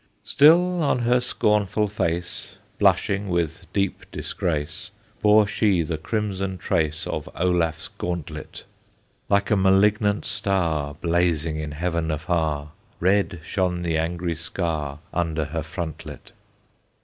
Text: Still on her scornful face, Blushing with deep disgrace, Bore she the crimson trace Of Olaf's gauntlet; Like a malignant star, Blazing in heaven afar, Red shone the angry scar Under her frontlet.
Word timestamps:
Still 0.23 0.81
on 0.81 0.97
her 1.03 1.19
scornful 1.19 1.87
face, 1.87 2.55
Blushing 2.79 3.29
with 3.29 3.71
deep 3.71 4.03
disgrace, 4.11 4.89
Bore 5.21 5.45
she 5.45 5.83
the 5.83 5.99
crimson 5.99 6.57
trace 6.57 7.05
Of 7.05 7.29
Olaf's 7.35 7.87
gauntlet; 7.87 8.63
Like 9.29 9.51
a 9.51 9.55
malignant 9.55 10.25
star, 10.25 10.95
Blazing 10.95 11.57
in 11.57 11.73
heaven 11.73 12.09
afar, 12.09 12.71
Red 12.99 13.41
shone 13.45 13.83
the 13.83 13.99
angry 13.99 14.33
scar 14.35 14.97
Under 15.13 15.45
her 15.45 15.61
frontlet. 15.61 16.31